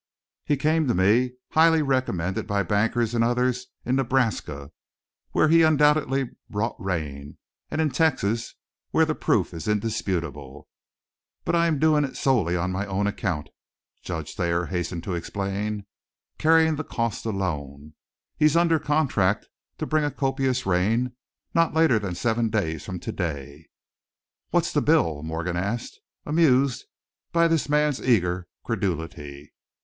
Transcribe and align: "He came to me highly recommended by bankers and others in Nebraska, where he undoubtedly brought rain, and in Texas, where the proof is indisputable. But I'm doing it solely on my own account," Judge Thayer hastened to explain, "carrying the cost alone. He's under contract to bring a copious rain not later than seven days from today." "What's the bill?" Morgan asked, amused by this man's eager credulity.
"He 0.45 0.57
came 0.57 0.87
to 0.87 0.95
me 0.95 1.33
highly 1.51 1.83
recommended 1.83 2.47
by 2.47 2.63
bankers 2.63 3.13
and 3.13 3.23
others 3.23 3.67
in 3.85 3.97
Nebraska, 3.97 4.71
where 5.29 5.47
he 5.47 5.61
undoubtedly 5.61 6.31
brought 6.49 6.75
rain, 6.83 7.37
and 7.69 7.79
in 7.79 7.91
Texas, 7.91 8.55
where 8.89 9.05
the 9.05 9.13
proof 9.13 9.53
is 9.53 9.67
indisputable. 9.67 10.67
But 11.45 11.55
I'm 11.55 11.77
doing 11.77 12.03
it 12.03 12.17
solely 12.17 12.55
on 12.57 12.71
my 12.71 12.87
own 12.87 13.05
account," 13.05 13.49
Judge 14.01 14.33
Thayer 14.33 14.65
hastened 14.65 15.03
to 15.03 15.13
explain, 15.13 15.85
"carrying 16.39 16.77
the 16.77 16.83
cost 16.83 17.23
alone. 17.27 17.93
He's 18.37 18.57
under 18.57 18.79
contract 18.79 19.49
to 19.77 19.85
bring 19.85 20.03
a 20.03 20.09
copious 20.09 20.65
rain 20.65 21.11
not 21.53 21.75
later 21.75 21.99
than 21.99 22.15
seven 22.15 22.49
days 22.49 22.83
from 22.83 22.99
today." 22.99 23.67
"What's 24.49 24.73
the 24.73 24.81
bill?" 24.81 25.21
Morgan 25.21 25.57
asked, 25.57 25.99
amused 26.25 26.85
by 27.31 27.47
this 27.47 27.69
man's 27.69 28.01
eager 28.01 28.47
credulity. 28.63 29.53